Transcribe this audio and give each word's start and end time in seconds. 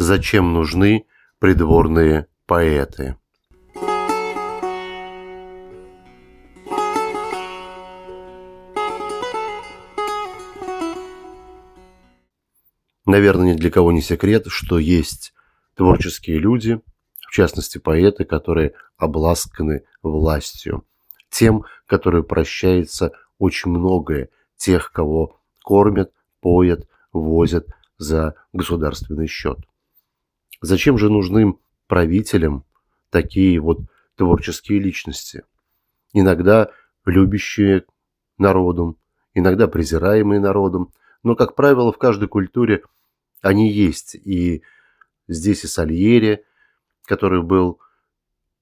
Зачем 0.00 0.52
нужны 0.52 1.06
придворные 1.40 2.28
поэты? 2.46 3.16
Наверное, 13.06 13.54
ни 13.54 13.56
для 13.56 13.72
кого 13.72 13.90
не 13.90 14.00
секрет, 14.00 14.44
что 14.46 14.78
есть 14.78 15.34
творческие 15.74 16.38
люди, 16.38 16.80
в 17.18 17.32
частности 17.32 17.78
поэты, 17.78 18.24
которые 18.24 18.74
обласканы 18.98 19.82
властью, 20.04 20.84
тем, 21.28 21.64
которые 21.86 22.22
прощается 22.22 23.10
очень 23.40 23.72
многое, 23.72 24.28
тех, 24.56 24.92
кого 24.92 25.40
кормят, 25.64 26.12
поят, 26.40 26.86
возят 27.12 27.66
за 27.96 28.36
государственный 28.52 29.26
счет. 29.26 29.58
Зачем 30.60 30.98
же 30.98 31.08
нужны 31.10 31.56
правителям 31.86 32.64
такие 33.10 33.60
вот 33.60 33.80
творческие 34.16 34.80
личности? 34.80 35.44
Иногда 36.12 36.70
любящие 37.04 37.84
народом, 38.38 38.96
иногда 39.34 39.68
презираемые 39.68 40.40
народом, 40.40 40.92
но, 41.22 41.36
как 41.36 41.54
правило, 41.54 41.92
в 41.92 41.98
каждой 41.98 42.28
культуре 42.28 42.82
они 43.40 43.70
есть. 43.70 44.14
И 44.14 44.62
здесь 45.26 45.64
и 45.64 45.68
Сальери, 45.68 46.44
который 47.04 47.42
был 47.42 47.80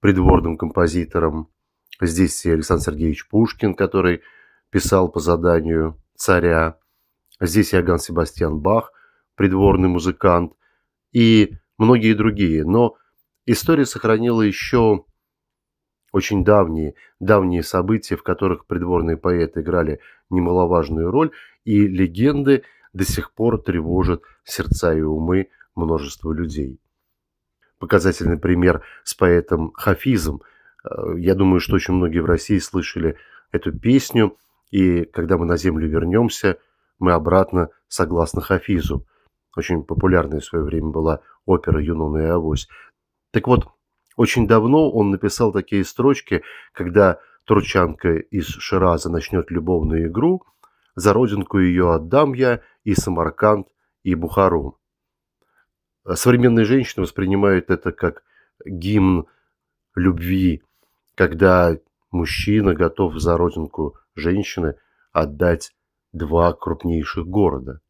придворным 0.00 0.56
композитором, 0.56 1.48
здесь 2.00 2.44
и 2.44 2.50
Александр 2.50 2.84
Сергеевич 2.84 3.28
Пушкин, 3.28 3.74
который 3.74 4.22
писал 4.70 5.10
по 5.10 5.20
заданию 5.20 5.98
царя, 6.16 6.78
здесь 7.40 7.72
и 7.72 7.76
Иоганн 7.76 7.98
Себастьян 7.98 8.58
Бах, 8.58 8.92
придворный 9.34 9.88
музыкант, 9.88 10.54
и 11.12 11.54
многие 11.78 12.14
другие. 12.14 12.64
Но 12.64 12.96
история 13.46 13.86
сохранила 13.86 14.42
еще 14.42 15.04
очень 16.12 16.44
давние, 16.44 16.94
давние 17.20 17.62
события, 17.62 18.16
в 18.16 18.22
которых 18.22 18.66
придворные 18.66 19.16
поэты 19.16 19.60
играли 19.60 20.00
немаловажную 20.30 21.10
роль, 21.10 21.32
и 21.64 21.86
легенды 21.86 22.64
до 22.92 23.04
сих 23.04 23.32
пор 23.32 23.60
тревожат 23.60 24.22
сердца 24.44 24.94
и 24.94 25.00
умы 25.00 25.48
множества 25.74 26.32
людей. 26.32 26.80
Показательный 27.78 28.38
пример 28.38 28.82
с 29.04 29.14
поэтом 29.14 29.72
Хафизом. 29.72 30.42
Э, 30.84 31.14
я 31.16 31.34
думаю, 31.34 31.60
что 31.60 31.76
очень 31.76 31.94
многие 31.94 32.20
в 32.20 32.26
России 32.26 32.58
слышали 32.58 33.16
эту 33.50 33.72
песню, 33.72 34.36
и 34.70 35.04
когда 35.04 35.38
мы 35.38 35.46
на 35.46 35.56
землю 35.56 35.88
вернемся, 35.88 36.58
мы 36.98 37.12
обратно 37.12 37.70
согласно 37.88 38.40
Хафизу. 38.40 39.06
Очень 39.56 39.84
популярная 39.84 40.40
в 40.40 40.44
свое 40.44 40.64
время 40.64 40.88
была 40.88 41.20
опера 41.44 41.82
«Юнона 41.82 42.18
и 42.18 42.26
Авось». 42.26 42.68
Так 43.32 43.46
вот, 43.48 43.68
очень 44.16 44.46
давно 44.46 44.90
он 44.90 45.10
написал 45.10 45.52
такие 45.52 45.84
строчки, 45.84 46.42
когда 46.72 47.20
турчанка 47.44 48.16
из 48.16 48.46
Шираза 48.46 49.10
начнет 49.10 49.50
любовную 49.50 50.08
игру, 50.08 50.42
за 50.94 51.12
родинку 51.12 51.58
ее 51.58 51.92
отдам 51.94 52.34
я 52.34 52.60
и 52.84 52.94
Самарканд, 52.94 53.68
и 54.02 54.14
Бухару. 54.14 54.78
Современные 56.06 56.64
женщины 56.64 57.02
воспринимают 57.02 57.70
это 57.70 57.92
как 57.92 58.22
гимн 58.66 59.26
любви, 59.94 60.62
когда 61.14 61.78
мужчина 62.10 62.74
готов 62.74 63.16
за 63.16 63.36
родинку 63.36 63.96
женщины 64.14 64.76
отдать 65.12 65.74
два 66.12 66.52
крупнейших 66.52 67.26
города. 67.26 67.80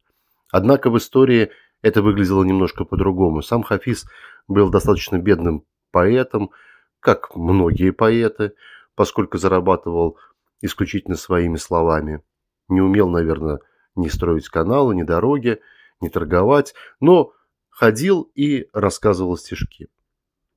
Однако 0.53 0.91
в 0.91 0.97
истории 0.99 1.49
это 1.81 2.03
выглядело 2.03 2.43
немножко 2.43 2.85
по-другому. 2.85 3.41
Сам 3.41 3.63
Хафиз 3.63 4.05
был 4.47 4.69
достаточно 4.69 5.17
бедным 5.17 5.65
поэтом, 5.89 6.51
как 6.99 7.35
многие 7.35 7.91
поэты, 7.91 8.53
поскольку 8.93 9.39
зарабатывал 9.39 10.19
исключительно 10.61 11.15
своими 11.15 11.55
словами. 11.55 12.21
Не 12.69 12.81
умел, 12.81 13.09
наверное, 13.09 13.61
ни 13.95 14.09
строить 14.09 14.47
каналы, 14.47 14.93
ни 14.93 15.01
дороги, 15.01 15.59
ни 16.01 16.07
торговать, 16.07 16.75
но 16.99 17.33
ходил 17.71 18.29
и 18.35 18.69
рассказывал 18.73 19.37
стишки. 19.37 19.89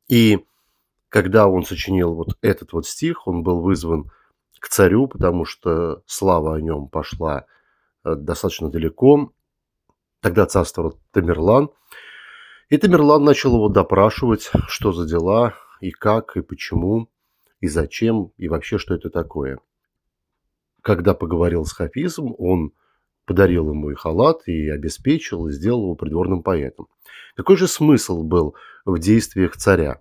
И 0.09 0.45
когда 1.09 1.49
он 1.49 1.65
сочинил 1.65 2.13
вот 2.13 2.37
этот 2.43 2.75
вот 2.75 2.87
стих, 2.87 3.27
он 3.27 3.43
был 3.43 3.63
вызван 3.63 4.11
к 4.61 4.69
царю, 4.69 5.09
потому 5.09 5.47
что 5.47 6.03
слава 6.05 6.57
о 6.57 6.61
нем 6.61 6.89
пошла 6.89 7.47
э, 8.05 8.15
достаточно 8.15 8.69
далеко. 8.69 9.33
Тогда 10.27 10.45
царствовал 10.47 10.99
Тамерлан. 11.13 11.71
И 12.69 12.77
Тамерлан 12.79 13.23
начал 13.23 13.55
его 13.55 13.69
допрашивать, 13.69 14.51
что 14.67 14.91
за 14.91 15.07
дела, 15.07 15.55
и 15.81 15.93
как, 15.93 16.37
и 16.37 16.41
почему, 16.41 17.09
и 17.61 17.69
зачем, 17.69 18.33
и 18.37 18.49
вообще, 18.49 18.77
что 18.79 18.97
это 18.97 19.09
такое. 19.09 19.61
Когда 20.83 21.15
поговорил 21.15 21.65
с 21.65 21.71
Хафизом, 21.71 22.35
он 22.39 22.73
подарил 23.25 23.71
ему 23.71 23.91
и 23.91 23.95
халат, 23.95 24.49
и 24.49 24.69
обеспечил, 24.69 25.47
и 25.47 25.53
сделал 25.53 25.83
его 25.83 25.95
придворным 25.95 26.43
поэтом. 26.43 26.89
Какой 27.37 27.57
же 27.57 27.69
смысл 27.69 28.25
был 28.25 28.57
в 28.85 28.99
действиях 28.99 29.57
царя? 29.57 30.01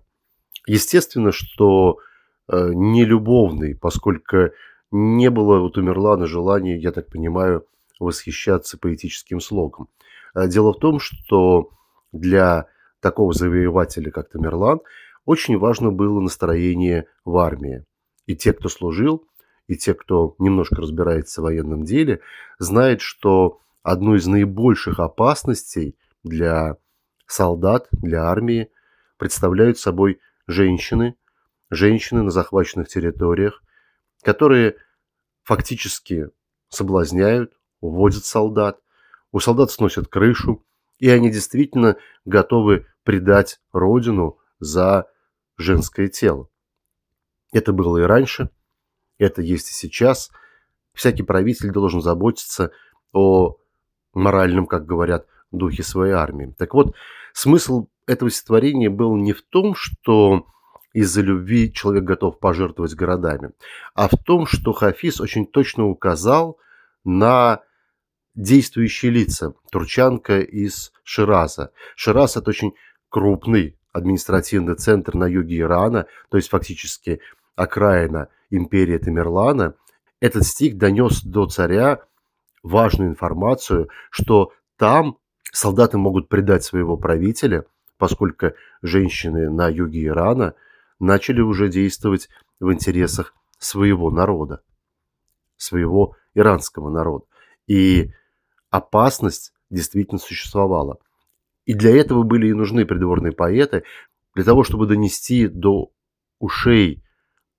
Естественно, 0.66 1.30
что 1.30 2.00
э, 2.48 2.70
не 2.74 3.04
любовный, 3.04 3.76
поскольку 3.76 4.50
не 4.90 5.30
было 5.30 5.60
у 5.60 5.70
Тамерлана 5.70 6.26
желания, 6.26 6.76
я 6.76 6.90
так 6.90 7.06
понимаю, 7.12 7.64
восхищаться 8.00 8.76
поэтическим 8.76 9.38
слогом. 9.38 9.88
А 10.36 10.48
дело 10.48 10.74
в 10.74 10.78
том, 10.78 11.00
что 11.00 11.70
для 12.12 12.66
такого 13.00 13.32
завоевателя, 13.32 14.10
как 14.10 14.28
Тамерлан, 14.28 14.80
очень 15.24 15.56
важно 15.56 15.90
было 15.90 16.20
настроение 16.20 17.06
в 17.24 17.38
армии. 17.38 17.86
И 18.26 18.36
те, 18.36 18.52
кто 18.52 18.68
служил, 18.68 19.26
и 19.66 19.76
те, 19.76 19.94
кто 19.94 20.34
немножко 20.38 20.76
разбирается 20.76 21.40
в 21.40 21.44
военном 21.44 21.84
деле, 21.84 22.20
знают, 22.58 23.00
что 23.00 23.60
одну 23.82 24.14
из 24.14 24.26
наибольших 24.26 25.00
опасностей 25.00 25.96
для 26.22 26.76
солдат, 27.26 27.88
для 27.90 28.24
армии 28.24 28.68
представляют 29.16 29.78
собой 29.78 30.20
женщины, 30.46 31.16
женщины 31.70 32.22
на 32.22 32.30
захваченных 32.30 32.88
территориях, 32.88 33.62
которые 34.22 34.76
фактически 35.44 36.28
соблазняют, 36.68 37.54
уводят 37.80 38.26
солдат, 38.26 38.80
у 39.36 39.40
солдат 39.40 39.70
сносят 39.70 40.08
крышу, 40.08 40.64
и 40.98 41.10
они 41.10 41.30
действительно 41.30 41.98
готовы 42.24 42.86
предать 43.02 43.60
родину 43.70 44.38
за 44.60 45.10
женское 45.58 46.08
тело. 46.08 46.48
Это 47.52 47.74
было 47.74 47.98
и 47.98 48.04
раньше, 48.04 48.48
это 49.18 49.42
есть 49.42 49.68
и 49.68 49.74
сейчас. 49.74 50.30
Всякий 50.94 51.22
правитель 51.22 51.70
должен 51.70 52.00
заботиться 52.00 52.70
о 53.12 53.58
моральном, 54.14 54.66
как 54.66 54.86
говорят, 54.86 55.26
духе 55.50 55.82
своей 55.82 56.14
армии. 56.14 56.54
Так 56.56 56.72
вот, 56.72 56.94
смысл 57.34 57.88
этого 58.06 58.30
стихотворения 58.30 58.88
был 58.88 59.16
не 59.16 59.34
в 59.34 59.42
том, 59.42 59.74
что 59.74 60.46
из-за 60.94 61.20
любви 61.20 61.70
человек 61.74 62.04
готов 62.04 62.38
пожертвовать 62.38 62.94
городами, 62.94 63.50
а 63.94 64.08
в 64.08 64.16
том, 64.16 64.46
что 64.46 64.72
Хафиз 64.72 65.20
очень 65.20 65.46
точно 65.46 65.88
указал 65.88 66.58
на 67.04 67.65
действующие 68.36 69.10
лица. 69.10 69.54
Турчанка 69.72 70.40
из 70.40 70.92
Шираза. 71.02 71.72
Шираз– 71.96 72.36
это 72.38 72.50
очень 72.50 72.74
крупный 73.08 73.76
административный 73.92 74.76
центр 74.76 75.14
на 75.14 75.24
юге 75.24 75.60
Ирана, 75.60 76.06
то 76.28 76.36
есть 76.36 76.50
фактически 76.50 77.20
окраина 77.54 78.28
империи 78.50 78.98
Тамерлана, 78.98 79.74
этот 80.20 80.44
стих 80.44 80.76
донес 80.76 81.22
до 81.22 81.46
царя 81.46 82.02
важную 82.62 83.10
информацию, 83.10 83.88
что 84.10 84.52
там 84.76 85.16
солдаты 85.52 85.96
могут 85.96 86.28
предать 86.28 86.62
своего 86.62 86.96
правителя, 86.96 87.64
поскольку 87.96 88.52
женщины 88.82 89.50
на 89.50 89.68
юге 89.68 90.04
Ирана 90.06 90.54
начали 90.98 91.40
уже 91.40 91.68
действовать 91.68 92.28
в 92.60 92.72
интересах 92.72 93.34
своего 93.58 94.10
народа, 94.10 94.60
своего 95.56 96.16
иранского 96.34 96.90
народа. 96.90 97.24
И 97.66 98.10
опасность 98.76 99.52
действительно 99.70 100.18
существовала. 100.18 100.98
И 101.64 101.74
для 101.74 101.96
этого 101.96 102.22
были 102.22 102.48
и 102.48 102.52
нужны 102.52 102.84
придворные 102.86 103.32
поэты, 103.32 103.84
для 104.34 104.44
того, 104.44 104.64
чтобы 104.64 104.86
донести 104.86 105.48
до 105.48 105.90
ушей 106.38 107.02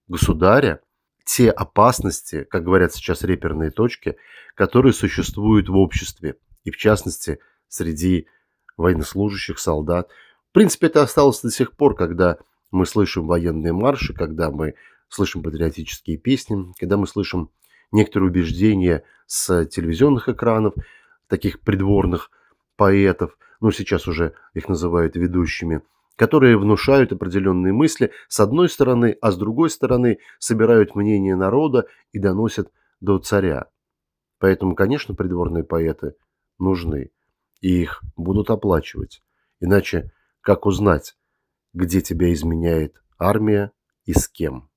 государя 0.07 0.81
те 1.25 1.49
опасности, 1.49 2.45
как 2.45 2.63
говорят 2.63 2.93
сейчас 2.93 3.23
реперные 3.23 3.71
точки, 3.71 4.15
которые 4.55 4.93
существуют 4.93 5.67
в 5.67 5.75
обществе, 5.75 6.35
и 6.63 6.71
в 6.71 6.77
частности 6.77 7.39
среди 7.67 8.27
военнослужащих, 8.77 9.59
солдат. 9.59 10.09
В 10.51 10.53
принципе, 10.53 10.87
это 10.87 11.01
осталось 11.01 11.41
до 11.41 11.51
сих 11.51 11.75
пор, 11.75 11.95
когда 11.95 12.37
мы 12.71 12.85
слышим 12.85 13.27
военные 13.27 13.73
марши, 13.73 14.13
когда 14.13 14.51
мы 14.51 14.75
слышим 15.09 15.43
патриотические 15.43 16.17
песни, 16.17 16.73
когда 16.79 16.95
мы 16.95 17.07
слышим 17.07 17.49
некоторые 17.91 18.29
убеждения 18.29 19.03
с 19.25 19.65
телевизионных 19.65 20.29
экранов, 20.29 20.73
таких 21.27 21.61
придворных 21.61 22.31
поэтов. 22.75 23.37
ну 23.59 23.71
сейчас 23.71 24.07
уже 24.07 24.33
их 24.53 24.69
называют 24.69 25.15
ведущими, 25.15 25.81
которые 26.15 26.57
внушают 26.57 27.11
определенные 27.11 27.73
мысли 27.73 28.11
с 28.27 28.39
одной 28.39 28.69
стороны, 28.69 29.17
а 29.21 29.31
с 29.31 29.37
другой 29.37 29.69
стороны 29.69 30.19
собирают 30.39 30.95
мнение 30.95 31.35
народа 31.35 31.87
и 32.11 32.19
доносят 32.19 32.71
до 32.99 33.19
царя. 33.19 33.67
Поэтому, 34.39 34.75
конечно, 34.75 35.15
придворные 35.15 35.63
поэты 35.63 36.15
нужны, 36.59 37.11
и 37.61 37.81
их 37.81 38.03
будут 38.15 38.49
оплачивать. 38.49 39.23
Иначе 39.59 40.11
как 40.41 40.65
узнать, 40.65 41.15
где 41.73 42.01
тебя 42.01 42.31
изменяет 42.33 42.95
армия 43.19 43.71
и 44.05 44.13
с 44.13 44.27
кем? 44.27 44.69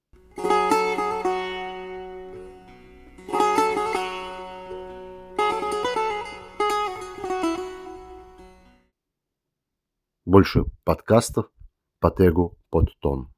Больше 10.40 10.64
подкастов 10.84 11.50
по 12.00 12.10
тегу 12.10 12.56
под 12.70 12.88
тон. 13.00 13.28